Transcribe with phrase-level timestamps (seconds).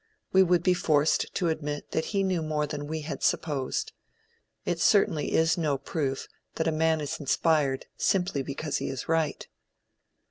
[0.33, 3.91] We would be forced to admit that he knew more than we had supposed.
[4.65, 9.47] It certainly is no proof that a man is inspired simply because he is right.